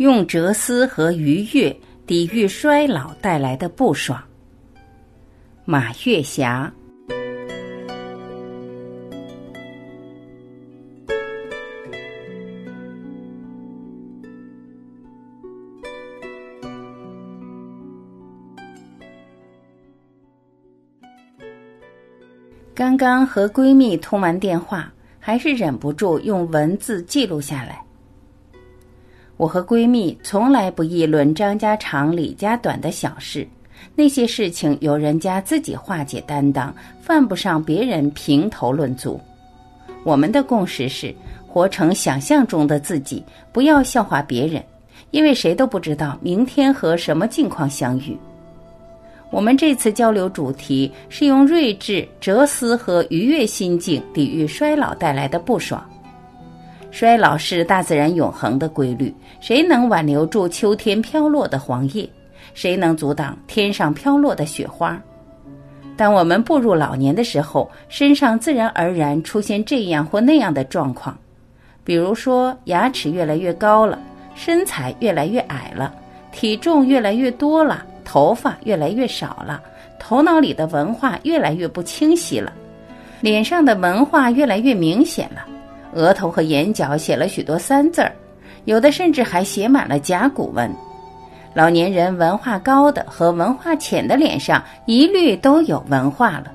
[0.00, 4.18] 用哲思和愉悦抵御衰老带来的不爽。
[5.66, 6.72] 马月霞。
[22.74, 27.84] 刚刚和闺蜜通完电话，还是忍不住用文字记录下来。
[29.40, 33.48] 我和闺蜜从来不议论张家长李家短的小事，
[33.94, 39.18] 那些事情由人家自己化解担当，犯不上别人评头论足。
[40.04, 41.14] 我们的共识是：
[41.48, 44.62] 活成想象中的自己，不要笑话别人，
[45.10, 48.14] 因为谁都不知道明天和什么境况相遇。
[49.30, 55.82] 我们这次交流主题是用睿智、哲思和愉悦心境抵御衰老带来的不爽。
[56.90, 62.08] 衰老是大自然永恒的规律，谁能挽留住秋天飘落的黄叶？
[62.52, 65.00] 谁能阻挡天上飘落的雪花？
[65.96, 71.16] 当我们步入老年的时候，身上自然而然出现这样或那样的状况，
[71.84, 73.98] 比如说牙齿越来越高了，
[74.34, 75.94] 身材越来越矮了，
[76.32, 77.86] 体重越来越多了。
[78.02, 79.62] 头发越来越少了，
[80.00, 82.52] 头脑里的文化越来越不清晰了，
[83.20, 85.46] 脸上的文化越来越明显了，
[85.94, 88.12] 额头和眼角写了许多三字儿，
[88.64, 90.70] 有的甚至还写满了甲骨文。
[91.52, 96.52] 老年人文化高的和文化浅的脸上一律都有文化了。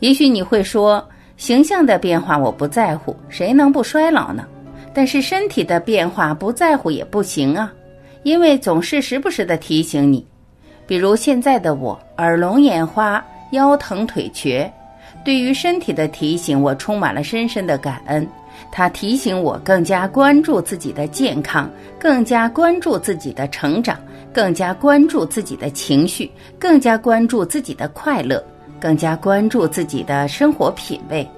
[0.00, 1.02] 也许你会说，
[1.36, 4.44] 形象的变化我不在乎，谁能不衰老呢？
[4.92, 7.72] 但是身体的变化不在乎也不行啊，
[8.24, 10.26] 因为总是时不时的提醒你。
[10.86, 14.70] 比如现在的我，耳聋眼花，腰疼腿瘸，
[15.28, 18.26] 对于身体的提醒，我充满了深深的感恩。
[18.72, 24.00] 它提醒我更加关注自己的健康，更加关注自己的成长，
[24.32, 28.42] 更加关注自己的情绪，更加关注自己的快乐，
[28.80, 31.28] 更加关注自己的生活品味。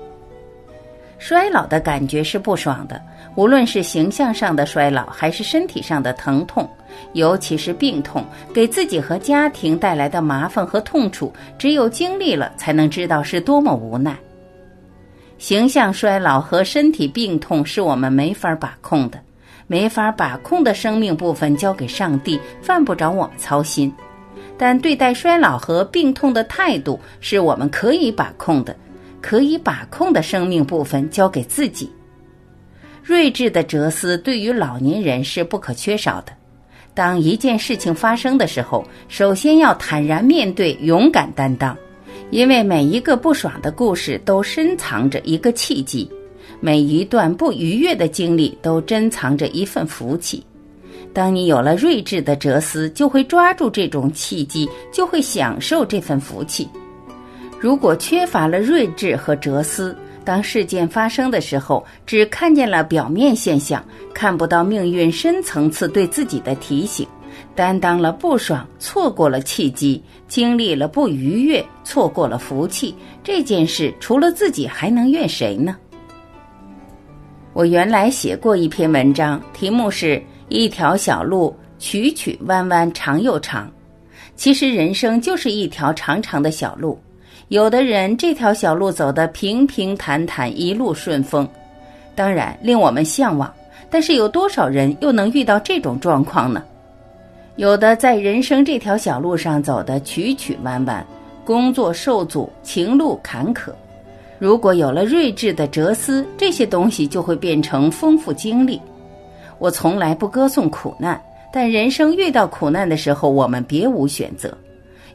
[1.18, 3.02] 衰老的感觉是不爽的。
[3.36, 6.68] 无论是形象上的衰老，还是身体上的疼痛，
[7.12, 14.16] 尤其是病痛，给自己和家庭带来的麻烦和痛楚，只有经历了才能知道是多么无奈。
[15.38, 19.18] 形象衰老和身体病痛是我们没法把控的，
[19.66, 23.90] 没法把控的生命部分交给上帝，犯不着我们操心。
[24.58, 28.76] 但对待衰老和病痛的态度是我们可以把控的，
[29.22, 31.90] 可以把控的生命部分交给自己。
[33.10, 36.32] 睿智的哲思对于老年人是不可缺少的。
[36.94, 41.76] 当一件事情发生的时候，首先要坦然面对，勇敢担当，
[42.30, 46.08] 因为每一个不爽的故事都深藏着一个契机，
[46.60, 50.46] 每一段不愉悦的经历都珍藏着一份福气。
[51.12, 56.68] 当你有了睿智的哲思，就会抓住这种契机，就会享受这份福气。
[57.58, 67.06] 如果缺乏了睿智和哲思，当事件发生的时候，只看见了表面现象，看不到命运深层次对自己的提醒，
[67.54, 72.94] 担当了不爽，错过了契机，经历了不愉悦，错过了福气。
[73.22, 75.76] 这件事除了自己还能怨谁呢？
[77.52, 83.70] 我原来写过一篇文章，题目是一条小路，曲曲弯弯，长又长。
[84.36, 86.98] 其实人生就是一条长长的小路。
[87.50, 91.48] 有的人这条小路走得平平坦坦，一路顺风，
[92.14, 93.52] 当然令我们向往。
[93.90, 96.62] 但是有多少人又能遇到这种状况呢？
[97.56, 101.04] 有的在人生这条小路上走得曲曲弯弯，
[101.44, 103.72] 工作受阻，情路坎坷。
[104.38, 108.80] 如果有了睿智的哲思，这些东西就会变成丰富经历。
[109.58, 111.20] 我从来不歌颂苦难，
[111.52, 114.56] 但人生遇到苦难的时候，我们别无选择。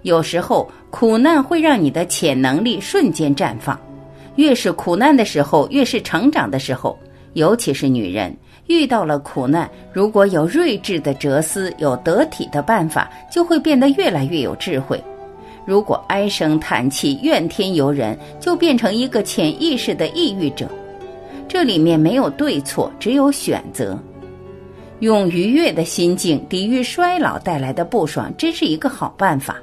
[0.05, 3.75] 有时候苦难会让你的潜能力瞬间绽放，
[4.35, 6.95] 越是苦难的时候，越是成长的时候。
[7.33, 15.03] 尤其是女人遇到了苦难，如果有睿智的哲思，有得体的办法，就会变得越来越有智慧。
[15.65, 20.69] 如果唉声叹气、怨天尤人，就变成一个潜意识的抑郁者。
[21.47, 23.99] 这里面没有对错，只有选择。
[24.99, 29.57] 用愉悦的心境抵御衰老带来的不爽，真是一个好办法。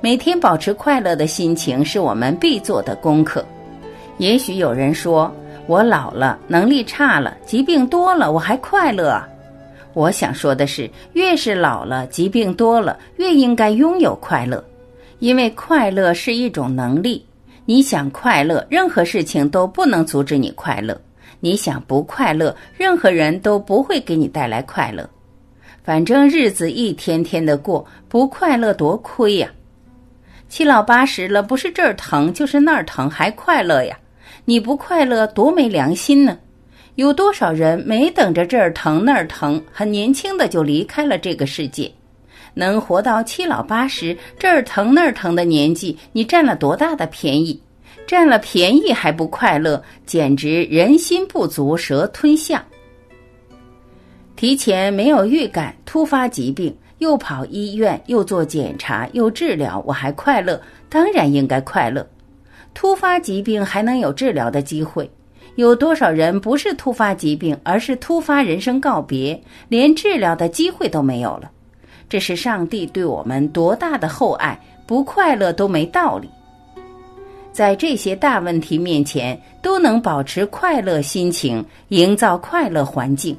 [0.00, 3.44] 每天保持快乐的心情是我们必做的功课。
[4.18, 5.32] 也许有人说
[5.66, 9.20] 我老了，能力差了，疾病多了，我还快乐？
[9.94, 14.62] 我想说的是，越是老了，疾病多了，越应该拥有快乐，
[15.18, 17.24] 因为快乐是一种能力。
[17.64, 20.94] 你想快乐，任何事情都不能阻止你快乐；
[21.40, 25.08] 你想不快乐，任何人都不会给你带来快乐。
[25.82, 29.48] 反正日子一天天的过，不快乐多亏呀。
[30.48, 33.98] 七老八十了，不是这儿疼就是那儿疼，还快乐呀？
[34.44, 36.38] 你不快乐多没良心呢！
[36.94, 41.90] 有多少人没等着这儿疼那儿疼，很年轻的就离开了这个世界？
[42.54, 47.60] 能活到七老八十，这儿疼那儿疼的年纪，你占了多大的便宜？
[48.06, 52.64] 占了便宜还不快乐，简直人心不足蛇吞象。
[54.36, 60.60] 提前没有预感，突发疾病，又跑医院，又做检查，又治疗，我还快乐？
[60.88, 62.06] 当然应该快乐。
[62.74, 65.10] 突发疾病还能有治疗的机会？
[65.56, 71.50] 有多少人不是突发疾病，而是突发人生告别，连治疗的机会都没有了？
[72.08, 74.58] 这是上帝对我们多大的厚爱！
[74.86, 76.28] 不快乐都没道理。
[77.50, 83.36] 在这些大问题面前，都能保持快乐心情，营造快乐环境，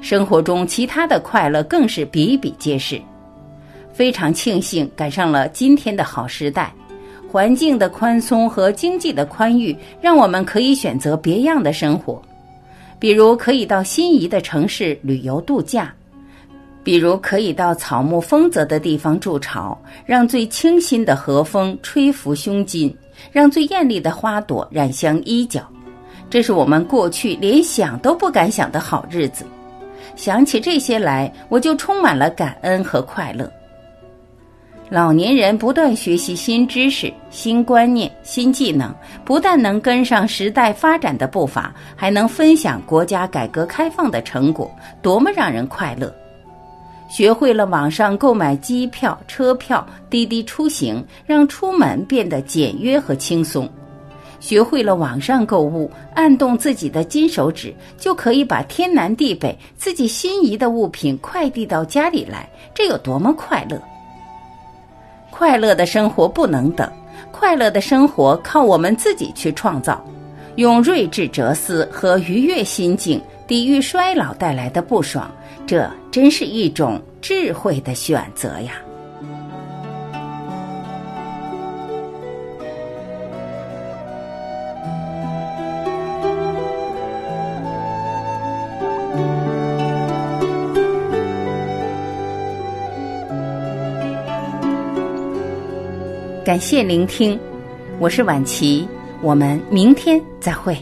[0.00, 3.00] 生活中其他的快乐更是比比皆是。
[3.92, 6.72] 非常庆幸赶上了今天的好时代，
[7.30, 12.20] 环境的宽松和经济的宽裕，让我们可以选择别样的生活，
[12.98, 15.92] 比如可以到心仪的城市旅游度假。
[16.82, 22.92] 比如可以到草木丰泽的地方筑巢，让最清新的和风吹拂胸襟，
[23.30, 25.60] 让最艳丽的花朵染香衣角。
[26.30, 29.44] 这是我们过去连想都不敢想的好日子。
[30.16, 33.50] 想起这些来，我就充满了感恩和快乐。
[34.88, 38.92] 老年人不断学习新知识、新观念、新技能，
[39.24, 44.68] 不但能跟上时代发展的步伐，还能分享国家改革开放的成果，
[45.00, 46.12] 多么让人快乐！
[47.08, 53.68] 学会了网上购买机票、车票、滴滴出行，让出门变得简约和轻松；
[54.40, 63.80] 学会了网上购物，按动自己的金手指，就可以把天南地北自己心仪的物品快递到家里来，这有多么快乐！
[65.30, 66.90] 快乐的生活不能等，
[67.30, 70.04] 快乐的生活靠我们自己去创造，
[70.56, 75.30] 用睿智哲思和愉悦心境抵御衰老带来的不爽。
[75.66, 78.72] 这真是一种智慧的选择呀！
[96.50, 97.38] 感谢聆听，
[98.00, 98.84] 我是晚琪，
[99.22, 100.76] 我们明天再会。